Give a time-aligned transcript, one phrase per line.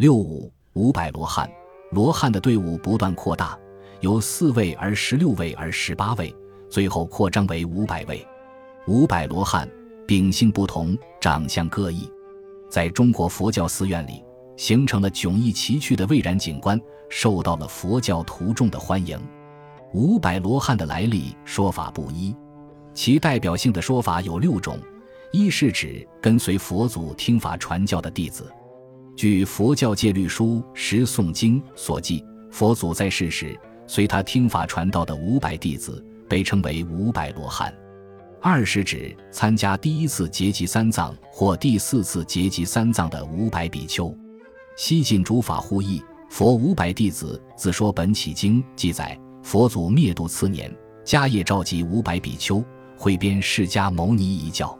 [0.00, 1.46] 六五五百罗汉，
[1.90, 3.54] 罗汉的队伍不断扩大，
[4.00, 6.34] 由四位而十六位而十八位，
[6.70, 8.26] 最后扩张为五百位。
[8.86, 9.68] 五百罗汉
[10.06, 12.10] 秉性不同，长相各异，
[12.70, 14.24] 在中国佛教寺院里
[14.56, 16.80] 形成了迥异奇趣的蔚然景观，
[17.10, 19.20] 受到了佛教徒众的欢迎。
[19.92, 22.34] 五百罗汉的来历说法不一，
[22.94, 24.78] 其代表性的说法有六种。
[25.30, 28.50] 一是指跟随佛祖听法传教的弟子。
[29.20, 33.54] 据佛教戒律书《十诵经》所记，佛祖在世时，
[33.86, 37.70] 随他听法传道的五百弟子被称为五百罗汉。
[38.40, 44.10] 二是指参加第一次结集三藏或第四次结集三藏的五百比丘。
[44.78, 46.00] 西晋诸法呼译
[46.30, 52.64] 《佛五百弟子自说本起经》记载，佛祖灭度次年，迦叶召集五百比丘，
[52.96, 54.79] 汇编释迦牟尼一教。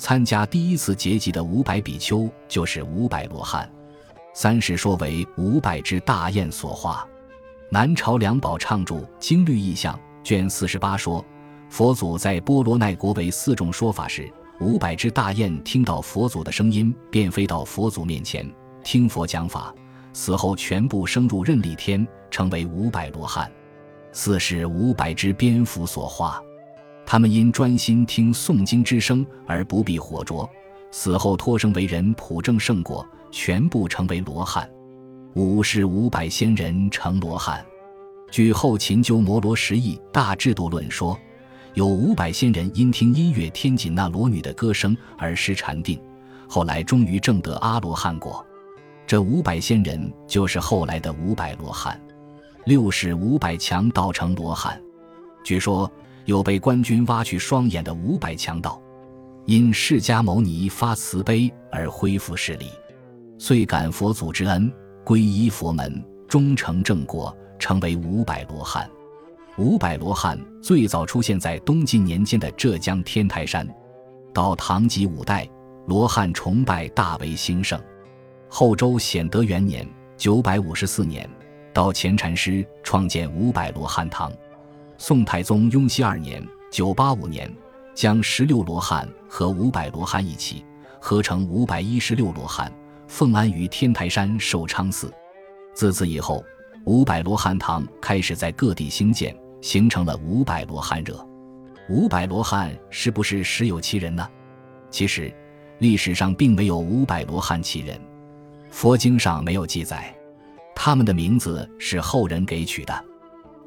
[0.00, 3.70] 参加第一次结集的五百比丘就是五百罗汉。
[4.32, 7.06] 三是说为五百只大雁所化。
[7.68, 9.94] 南朝梁宝畅著《经律异象》
[10.24, 11.22] 卷四十八说，
[11.68, 18.50] 佛祖在波罗奈国为四种说法时，五百只大雁听到佛祖的声音，便飞到佛祖面前
[18.82, 19.74] 听佛讲法，
[20.14, 23.52] 死后全部升入任力天，成为五百罗汉。
[24.12, 26.42] 四是五百只蝙蝠所化。
[27.10, 30.48] 他们因专心听诵经之声而不必火灼，
[30.92, 34.70] 死后托生为人，普正圣果，全部成为罗汉。
[35.34, 37.66] 五是五百仙人成罗汉。
[38.30, 41.18] 据后秦鸠摩罗什译《大制度论》说，
[41.74, 46.00] 有五百仙人因听音乐天锦那罗女的歌声而失禅定，
[46.48, 48.46] 后来终于证得阿罗汉果。
[49.04, 52.00] 这五百仙人就是后来的五百罗汉。
[52.66, 54.80] 六是五百强盗成罗汉。
[55.42, 55.90] 据说。
[56.30, 58.80] 有被官军挖去双眼的五百强盗，
[59.46, 62.66] 因释迦牟尼发慈悲而恢复视力，
[63.36, 64.72] 遂感佛祖之恩，
[65.04, 68.88] 皈依佛门，终成正果，成为五百罗汉。
[69.58, 73.68] 五百罗汉最早出现在东晋年间的浙江天台山，
[74.32, 75.50] 到唐及五代，
[75.88, 77.76] 罗汉崇拜大为兴盛。
[78.48, 79.84] 后周显德元年
[80.16, 81.28] （九百五十四年），
[81.74, 84.32] 到前禅师创建五百罗汉堂。
[85.02, 87.50] 宋太宗雍熙二年（九八五年），
[87.96, 90.62] 将十六罗汉和五百罗汉一起
[91.00, 92.70] 合成五百一十六罗汉，
[93.08, 95.10] 奉安于天台山寿昌寺。
[95.72, 96.44] 自此以后，
[96.84, 101.26] 五百罗汉堂开始在各地兴建，形成了五百罗汉热。
[101.88, 104.28] 五百罗汉是不是实有其人呢？
[104.90, 105.34] 其实，
[105.78, 107.98] 历史上并没有五百罗汉其人，
[108.70, 110.14] 佛经上没有记载，
[110.74, 113.04] 他们的名字是后人给取的。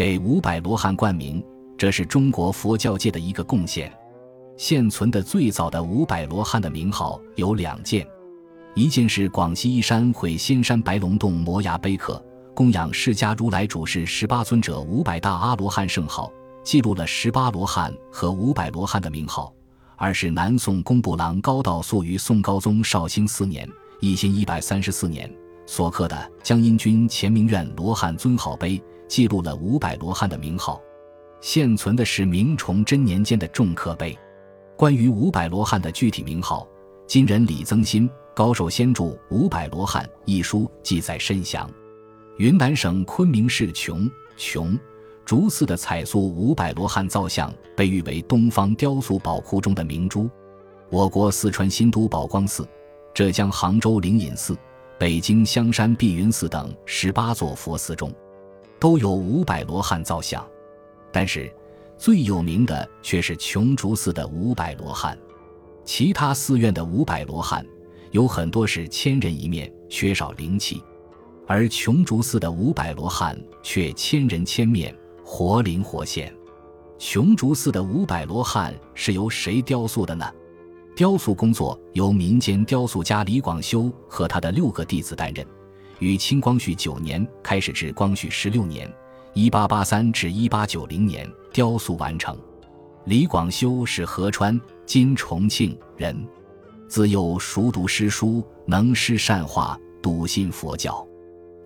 [0.00, 1.44] 给五百罗汉冠名，
[1.76, 3.92] 这是中国佛教界的一个贡献。
[4.56, 8.08] 现存的最早的五百罗汉的名号有两件，
[8.74, 12.24] 一件是广西依山会仙山白龙洞摩崖碑刻，
[12.54, 16.32] 供养释迦如来主事十八尊者五百大阿罗汉圣号，
[16.64, 19.52] 记录了十八罗汉和五百罗汉的名号；
[19.96, 23.68] 二是南宋工部郎高道素于宋高宗绍兴四年
[24.00, 25.30] （一千一百三十四年）
[25.68, 28.82] 所刻的江阴军乾明院罗汉尊号碑。
[29.10, 30.80] 记录了五百罗汉的名号，
[31.40, 34.16] 现存的是明崇祯年间的重刻碑。
[34.76, 36.64] 关于五百罗汉的具体名号，
[37.08, 41.68] 今人李增新《高寿仙著五百罗汉》一书记载深详。
[42.38, 44.78] 云南省昆明市琼琼
[45.24, 50.30] 竹寺的彩塑五百罗汉造像被誉为东方雕塑宝库中的明珠。
[50.88, 52.64] 我国四川新都宝光寺、
[53.12, 54.56] 浙江杭州灵隐寺、
[55.00, 58.08] 北京香山碧云寺等十八座佛寺中。
[58.80, 60.44] 都有五百罗汉造像，
[61.12, 61.52] 但是
[61.98, 65.16] 最有名的却是琼竹寺的五百罗汉。
[65.84, 67.64] 其他寺院的五百罗汉
[68.10, 70.82] 有很多是千人一面，缺少灵气，
[71.46, 76.34] 而琼竹寺的五百罗汉却千人千面，活灵活现。
[76.98, 80.26] 琼竹寺的五百罗汉是由谁雕塑的呢？
[80.96, 85.46] 雕塑工作由民间雕塑家李广修和他的六个弟子担任。
[86.00, 88.90] 于清光绪九年开始至光绪十六年
[89.32, 92.36] （一八八三至一八九零年）雕塑完成。
[93.04, 96.26] 李广修是合川（今重庆）人，
[96.88, 101.06] 自幼熟读诗书，能诗善画，笃信佛教。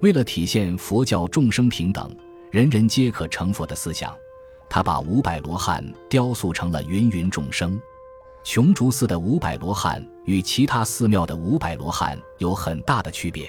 [0.00, 2.14] 为了体现佛教众生平等、
[2.50, 4.12] 人人皆可成佛的思想，
[4.68, 7.80] 他把五百罗汉雕塑成了芸芸众生。
[8.42, 13.48] 琼竹寺的五百罗汉与其他寺庙的五百罗汉有很大的区别。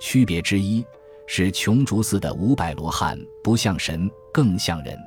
[0.00, 0.84] 区别之一
[1.26, 4.98] 是琼竹寺的五百罗汉不像神，更像人。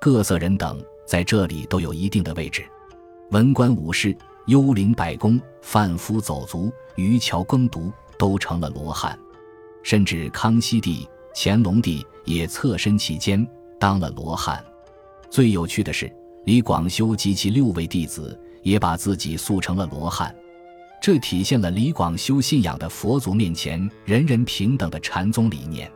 [0.00, 2.64] 各色人等在这里都有一定的位置，
[3.32, 4.16] 文官武士、
[4.46, 9.18] 幽灵百工、贩夫走卒、渔樵耕读都成了罗汉。
[9.82, 13.46] 甚至康熙帝、乾隆帝也侧身其间
[13.78, 14.64] 当了罗汉。
[15.28, 16.10] 最有趣的是，
[16.44, 20.34] 李广修及其六位弟子也把自己塑成了罗汉，
[21.00, 25.90] 这体现了李广修信仰的佛祖面前人人平等的禅宗理念。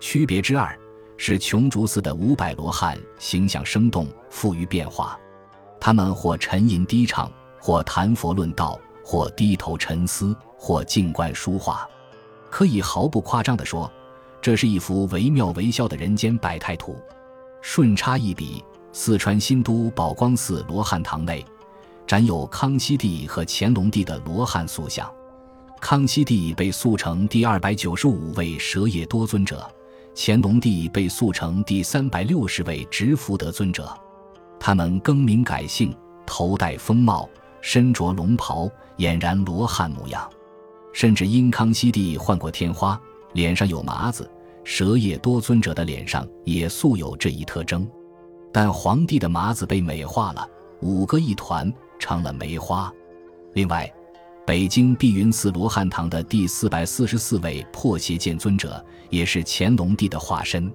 [0.00, 0.78] 区别之二
[1.16, 5.18] 是琼竹寺的五百罗汉形象生动，富于变化，
[5.80, 11.88] 他们或沉吟低唱，或谈佛论道，或低头沉思，或静观书画。
[12.50, 13.90] 可以毫不夸张地说，
[14.42, 16.96] 这是一幅惟妙惟肖的人间百态图。
[17.62, 18.62] 顺插一笔，
[18.92, 21.42] 四川新都宝光寺罗汉堂内，
[22.06, 25.10] 展有康熙帝和乾隆帝的罗汉塑像。
[25.80, 29.70] 康熙帝被塑成第二百九十五位舍也多尊者，
[30.14, 33.92] 乾隆帝被塑成第三百六十位执福德尊者。
[34.58, 37.28] 他们更名改姓，头戴风帽，
[37.60, 40.26] 身着龙袍，俨然罗汉模样。
[40.92, 42.98] 甚至因康熙帝换过天花，
[43.32, 44.30] 脸上有麻子，
[44.62, 47.86] 舍也多尊者的脸上也素有这一特征。
[48.52, 50.48] 但皇帝的麻子被美化了，
[50.80, 51.70] 五个一团
[52.04, 52.92] 成了梅花。
[53.54, 53.90] 另外，
[54.46, 60.70] 北京碧云寺罗汉堂的第四百四十四位破邪剑尊者也是乾隆帝的化身。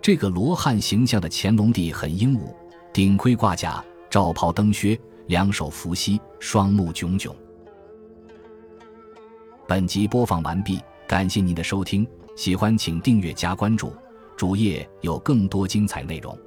[0.00, 2.54] 这个罗汉形象的乾隆帝很英武，
[2.92, 4.96] 顶盔挂甲，罩袍登靴，
[5.26, 7.34] 两手扶膝，双目炯炯。
[9.66, 10.78] 本集播放完毕，
[11.08, 12.06] 感谢您的收听，
[12.36, 13.92] 喜欢请订阅加关注，
[14.36, 16.38] 主页有更多精彩内容。